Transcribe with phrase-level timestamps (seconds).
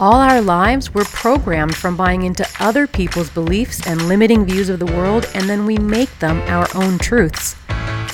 [0.00, 4.80] All our lives, we're programmed from buying into other people's beliefs and limiting views of
[4.80, 7.54] the world, and then we make them our own truths.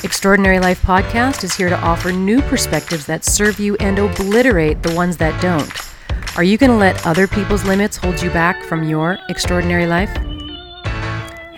[0.04, 4.95] Extraordinary Life Podcast is here to offer new perspectives that serve you and obliterate the
[4.95, 5.72] ones that don't.
[6.37, 10.14] Are you going to let other people's limits hold you back from your extraordinary life?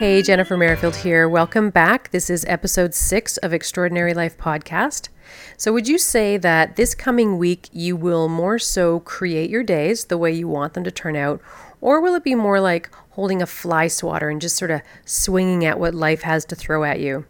[0.03, 1.29] Hey, Jennifer Merrifield here.
[1.29, 2.11] Welcome back.
[2.11, 5.11] This is episode six of Extraordinary Life Podcast.
[5.57, 10.07] So, would you say that this coming week you will more so create your days
[10.07, 11.41] the way you want them to turn out,
[11.81, 15.65] or will it be more like holding a fly swatter and just sort of swinging
[15.65, 17.25] at what life has to throw at you?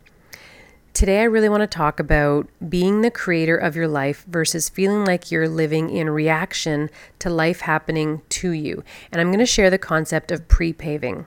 [0.95, 5.05] Today, I really want to talk about being the creator of your life versus feeling
[5.05, 8.83] like you're living in reaction to life happening to you.
[9.11, 11.27] And I'm going to share the concept of pre paving.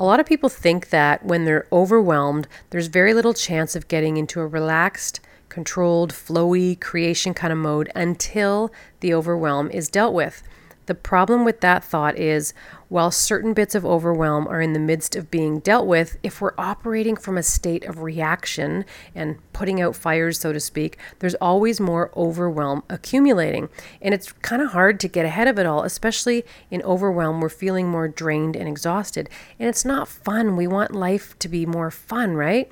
[0.00, 4.16] A lot of people think that when they're overwhelmed, there's very little chance of getting
[4.16, 8.70] into a relaxed, controlled, flowy creation kind of mode until
[9.00, 10.44] the overwhelm is dealt with.
[10.86, 12.54] The problem with that thought is
[12.88, 16.54] while certain bits of overwhelm are in the midst of being dealt with, if we're
[16.56, 21.80] operating from a state of reaction and putting out fires, so to speak, there's always
[21.80, 23.68] more overwhelm accumulating.
[24.00, 27.40] And it's kind of hard to get ahead of it all, especially in overwhelm.
[27.40, 29.28] We're feeling more drained and exhausted.
[29.58, 30.56] And it's not fun.
[30.56, 32.70] We want life to be more fun, right?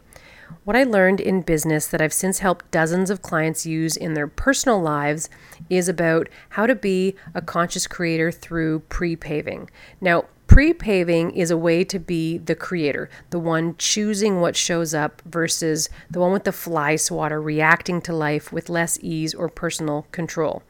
[0.64, 4.26] What I learned in business that I've since helped dozens of clients use in their
[4.26, 5.28] personal lives
[5.70, 9.70] is about how to be a conscious creator through pre paving.
[10.00, 14.94] Now, pre paving is a way to be the creator, the one choosing what shows
[14.94, 19.48] up versus the one with the fly swatter reacting to life with less ease or
[19.48, 20.62] personal control.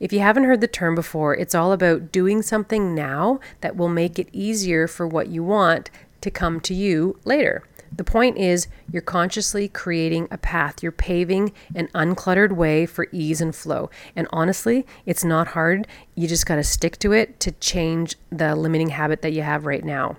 [0.00, 3.88] If you haven't heard the term before, it's all about doing something now that will
[3.88, 7.64] make it easier for what you want to come to you later.
[7.94, 10.82] The point is, you're consciously creating a path.
[10.82, 13.90] You're paving an uncluttered way for ease and flow.
[14.14, 15.86] And honestly, it's not hard.
[16.14, 19.66] You just got to stick to it to change the limiting habit that you have
[19.66, 20.16] right now.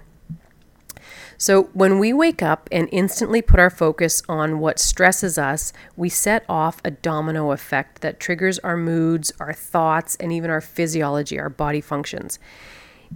[1.42, 6.10] So, when we wake up and instantly put our focus on what stresses us, we
[6.10, 11.40] set off a domino effect that triggers our moods, our thoughts, and even our physiology,
[11.40, 12.40] our body functions.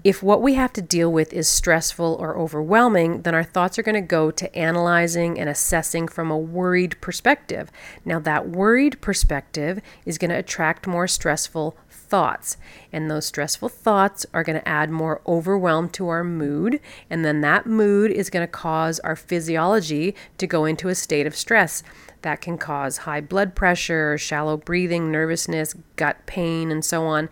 [0.04, 3.84] If what we have to deal with is stressful or overwhelming, then our thoughts are
[3.84, 7.72] going to go to analyzing and assessing from a worried perspective.
[8.04, 12.58] Now, that worried perspective is going to attract more stressful thoughts.
[12.92, 16.80] And those stressful thoughts are going to add more overwhelm to our mood.
[17.10, 21.28] And then that mood is going to cause our physiology to go into a state
[21.28, 21.82] of stress.
[22.24, 27.30] That can cause high blood pressure, shallow breathing, nervousness, gut pain, and so on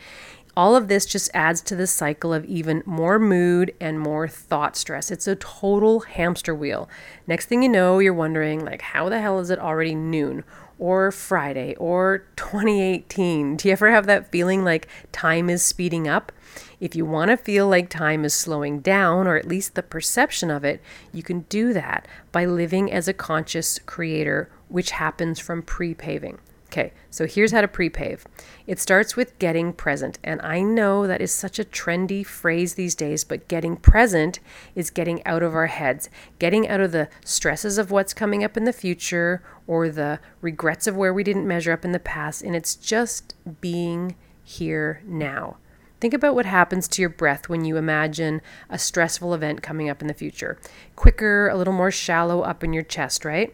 [0.61, 4.75] all of this just adds to the cycle of even more mood and more thought
[4.75, 5.09] stress.
[5.09, 6.87] It's a total hamster wheel.
[7.25, 10.43] Next thing you know, you're wondering like how the hell is it already noon
[10.77, 13.57] or Friday or 2018?
[13.57, 16.31] Do you ever have that feeling like time is speeding up?
[16.79, 20.51] If you want to feel like time is slowing down, or at least the perception
[20.51, 20.79] of it,
[21.11, 26.37] you can do that by living as a conscious creator, which happens from pre paving.
[26.71, 28.25] Okay, so here's how to pre-pave.
[28.65, 30.17] It starts with getting present.
[30.23, 34.39] And I know that is such a trendy phrase these days, but getting present
[34.73, 36.09] is getting out of our heads,
[36.39, 40.87] getting out of the stresses of what's coming up in the future or the regrets
[40.87, 42.41] of where we didn't measure up in the past.
[42.41, 45.57] And it's just being here now.
[45.99, 50.01] Think about what happens to your breath when you imagine a stressful event coming up
[50.01, 50.57] in the future.
[50.95, 53.53] Quicker, a little more shallow up in your chest, right?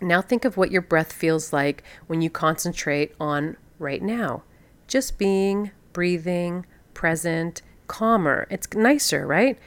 [0.00, 4.42] Now think of what your breath feels like when you concentrate on right now.
[4.86, 8.46] Just being, breathing, present, calmer.
[8.50, 9.58] It's nicer, right?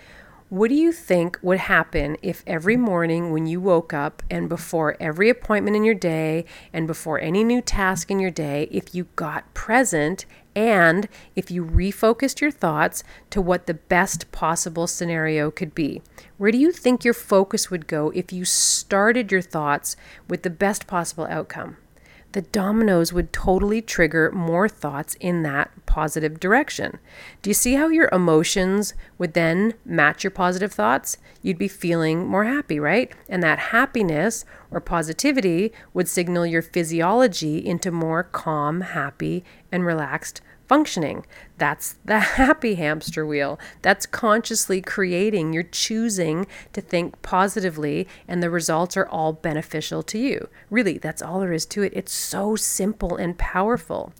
[0.49, 4.97] What do you think would happen if every morning when you woke up and before
[4.99, 6.43] every appointment in your day
[6.73, 11.63] and before any new task in your day, if you got present and if you
[11.63, 16.01] refocused your thoughts to what the best possible scenario could be?
[16.39, 19.95] Where do you think your focus would go if you started your thoughts
[20.27, 21.77] with the best possible outcome?
[22.31, 26.99] The dominoes would totally trigger more thoughts in that positive direction.
[27.41, 31.17] Do you see how your emotions would then match your positive thoughts?
[31.41, 33.11] You'd be feeling more happy, right?
[33.27, 40.41] And that happiness or positivity would signal your physiology into more calm, happy, and relaxed
[40.69, 41.25] functioning.
[41.57, 43.59] That's the happy hamster wheel.
[43.81, 45.51] That's consciously creating.
[45.51, 50.47] You're choosing to think positively, and the results are all beneficial to you.
[50.69, 51.91] Really, that's all there is to it.
[51.95, 54.13] It's so simple and powerful.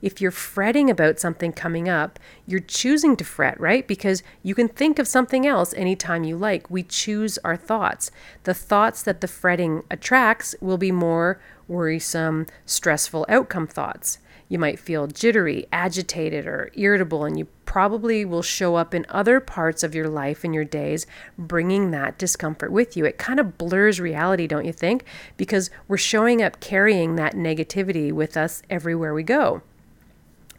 [0.00, 3.86] If you're fretting about something coming up, you're choosing to fret, right?
[3.86, 6.68] Because you can think of something else anytime you like.
[6.68, 8.10] We choose our thoughts.
[8.42, 14.18] The thoughts that the fretting attracts will be more worrisome, stressful outcome thoughts.
[14.52, 19.40] You might feel jittery, agitated, or irritable, and you probably will show up in other
[19.40, 21.06] parts of your life and your days,
[21.38, 23.06] bringing that discomfort with you.
[23.06, 25.06] It kind of blurs reality, don't you think?
[25.38, 29.62] Because we're showing up carrying that negativity with us everywhere we go.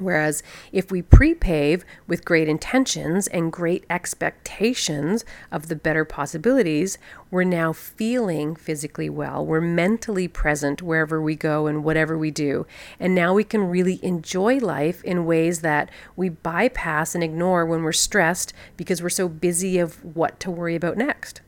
[0.04, 6.98] Whereas if we pre-pave with great intentions and great expectations of the better possibilities,
[7.32, 9.46] we're now feeling physically well.
[9.46, 12.66] We're mentally present wherever we go and whatever we do.
[13.00, 17.84] And now we can really enjoy life in ways that we bypass and ignore when
[17.84, 21.42] we're stressed because we're so busy of what to worry about next.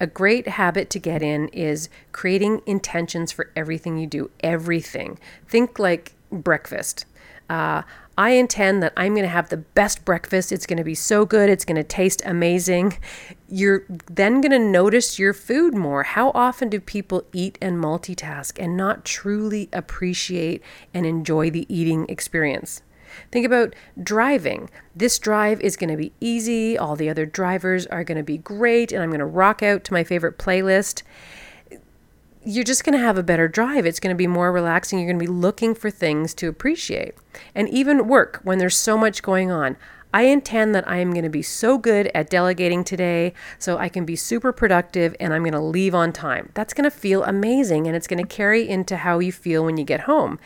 [0.00, 5.18] A great habit to get in is creating intentions for everything you do, everything.
[5.46, 7.04] Think like breakfast
[7.48, 7.82] uh,
[8.16, 10.52] I intend that I'm going to have the best breakfast.
[10.52, 11.48] It's going to be so good.
[11.48, 12.98] It's going to taste amazing.
[13.48, 16.02] You're then going to notice your food more.
[16.02, 20.62] How often do people eat and multitask and not truly appreciate
[20.92, 22.82] and enjoy the eating experience?
[23.30, 24.70] Think about driving.
[24.94, 26.76] This drive is going to be easy.
[26.78, 28.92] All the other drivers are going to be great.
[28.92, 31.02] And I'm going to rock out to my favorite playlist
[32.44, 33.86] you're just going to have a better drive.
[33.86, 34.98] It's going to be more relaxing.
[34.98, 37.14] You're going to be looking for things to appreciate.
[37.54, 39.76] And even work, when there's so much going on.
[40.14, 43.88] I intend that I am going to be so good at delegating today so I
[43.88, 46.50] can be super productive and I'm going to leave on time.
[46.52, 49.78] That's going to feel amazing and it's going to carry into how you feel when
[49.78, 50.38] you get home.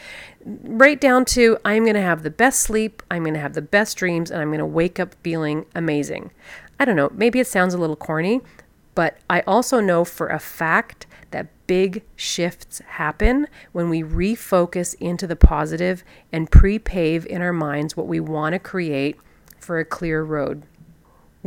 [0.45, 3.63] Right down to I'm going to have the best sleep, I'm going to have the
[3.63, 6.31] best dreams, and I'm going to wake up feeling amazing.
[6.79, 8.43] I don't know, maybe it sounds a little corny,
[8.97, 15.27] but I also know for a fact that big shifts happen when we refocus into
[15.27, 16.03] the positive
[16.33, 19.17] and pre pave in our minds what we want to create
[19.61, 20.63] for a clear road.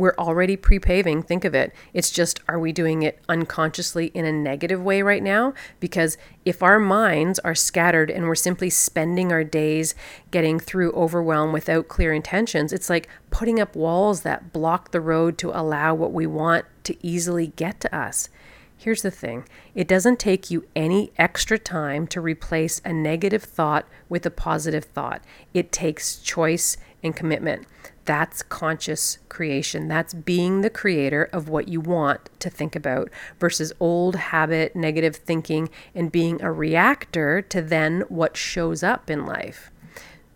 [0.00, 1.74] We're already pre paving, think of it.
[1.92, 5.52] It's just, are we doing it unconsciously in a negative way right now?
[5.78, 9.94] Because if our minds are scattered and we're simply spending our days
[10.30, 15.36] getting through overwhelm without clear intentions, it's like putting up walls that block the road
[15.36, 18.30] to allow what we want to easily get to us.
[18.78, 19.44] Here's the thing
[19.74, 24.84] it doesn't take you any extra time to replace a negative thought with a positive
[24.84, 25.22] thought.
[25.52, 27.66] It takes choice and commitment.
[28.10, 29.86] That's conscious creation.
[29.86, 33.08] That's being the creator of what you want to think about
[33.38, 39.26] versus old habit, negative thinking, and being a reactor to then what shows up in
[39.26, 39.70] life.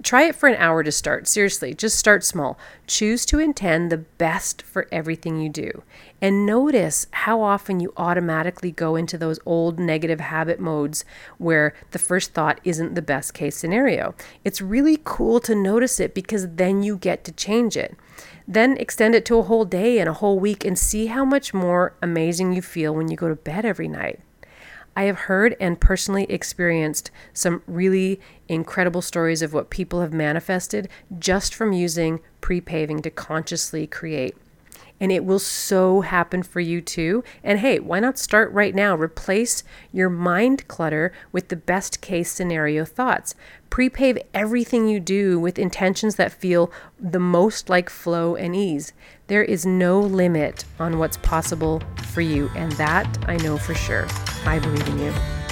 [0.05, 1.27] Try it for an hour to start.
[1.27, 2.59] Seriously, just start small.
[2.87, 5.83] Choose to intend the best for everything you do.
[6.21, 11.07] And notice how often you automatically go into those old negative habit modes
[11.39, 14.15] where the first thought isn't the best case scenario.
[14.45, 17.97] It's really cool to notice it because then you get to change it.
[18.47, 21.55] Then extend it to a whole day and a whole week and see how much
[21.55, 24.21] more amazing you feel when you go to bed every night.
[24.97, 30.89] I have heard and personally experienced some really incredible stories of what people have manifested
[31.19, 34.37] just from using pre paving to consciously create.
[35.05, 37.23] And it will so happen for you too.
[37.43, 38.97] And hey, why not start right now?
[38.97, 39.63] Replace
[39.93, 43.35] your mind clutter with the best case scenario thoughts.
[43.69, 48.95] Prepave everything you do with intentions that feel the most like flow and ease.
[49.27, 54.07] There is no limit on what's possible for you, and that I know for sure.
[54.47, 55.44] I believe in you.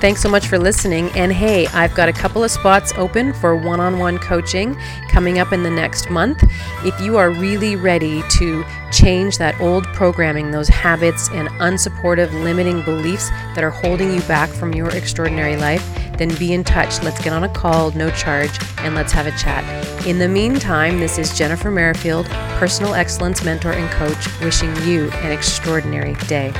[0.00, 1.10] Thanks so much for listening.
[1.16, 4.76] And hey, I've got a couple of spots open for one on one coaching
[5.08, 6.44] coming up in the next month.
[6.84, 12.82] If you are really ready to change that old programming, those habits and unsupportive, limiting
[12.82, 15.84] beliefs that are holding you back from your extraordinary life,
[16.16, 17.02] then be in touch.
[17.02, 19.64] Let's get on a call, no charge, and let's have a chat.
[20.06, 22.26] In the meantime, this is Jennifer Merrifield,
[22.60, 26.52] personal excellence mentor and coach, wishing you an extraordinary day.